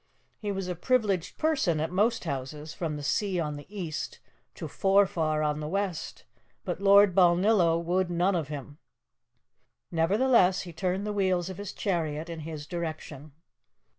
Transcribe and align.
He 0.39 0.51
was 0.51 0.67
a 0.67 0.73
privileged 0.73 1.37
person 1.37 1.79
at 1.79 1.91
most 1.91 2.23
houses, 2.23 2.73
from 2.73 2.95
the 2.97 3.03
sea 3.03 3.39
on 3.39 3.55
the 3.55 3.67
east 3.69 4.19
to 4.55 4.67
Forfar 4.67 5.43
on 5.43 5.59
the 5.59 5.67
west, 5.67 6.23
but 6.65 6.81
Lord 6.81 7.13
Balnillo 7.13 7.77
would 7.77 8.09
none 8.09 8.33
of 8.33 8.47
him. 8.47 8.79
Nevertheless, 9.91 10.61
he 10.61 10.73
turned 10.73 11.05
the 11.05 11.13
wheels 11.13 11.51
of 11.51 11.59
his 11.59 11.71
chariot 11.71 12.31
in 12.31 12.39
his 12.39 12.65
direction. 12.65 13.33